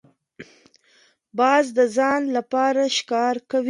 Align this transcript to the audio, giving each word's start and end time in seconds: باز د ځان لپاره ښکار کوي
باز 1.37 1.65
د 1.77 1.79
ځان 1.95 2.21
لپاره 2.37 2.81
ښکار 2.97 3.35
کوي 3.49 3.59